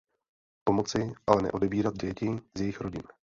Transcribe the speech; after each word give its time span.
Pomoci, 0.63 1.13
ale 1.27 1.41
neodebírat 1.41 1.95
děti 1.97 2.29
z 2.57 2.61
jejich 2.61 2.81
rodin. 2.81 3.03